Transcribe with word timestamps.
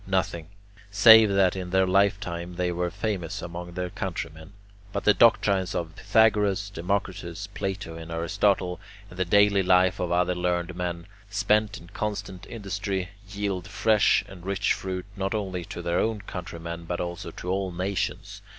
Nothing, 0.07 0.47
save 0.89 1.29
that 1.29 1.55
in 1.55 1.69
their 1.69 1.85
lifetime 1.85 2.55
they 2.55 2.71
were 2.71 2.89
famous 2.89 3.39
among 3.39 3.73
their 3.73 3.91
countrymen. 3.91 4.53
But 4.91 5.03
the 5.03 5.13
doctrines 5.13 5.75
of 5.75 5.95
Pythagoras, 5.95 6.71
Democritus, 6.71 7.45
Plato, 7.45 7.97
and 7.97 8.09
Aristotle, 8.11 8.79
and 9.11 9.19
the 9.19 9.25
daily 9.25 9.61
life 9.61 9.99
of 9.99 10.11
other 10.11 10.33
learned 10.33 10.75
men, 10.75 11.05
spent 11.29 11.77
in 11.77 11.89
constant 11.89 12.47
industry, 12.49 13.09
yield 13.29 13.67
fresh 13.67 14.23
and 14.27 14.43
rich 14.43 14.73
fruit, 14.73 15.05
not 15.15 15.35
only 15.35 15.63
to 15.65 15.83
their 15.83 15.99
own 15.99 16.21
countrymen, 16.21 16.85
but 16.85 16.99
also 16.99 17.29
to 17.29 17.51
all 17.51 17.71
nations. 17.71 18.41